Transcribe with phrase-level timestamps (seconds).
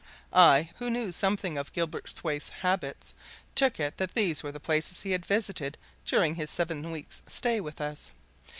[0.33, 3.13] I, who knew something of Gilverthwaite's habits,
[3.53, 7.61] took it that these were the places he had visited during his seven weeks' stay
[7.61, 8.11] with us.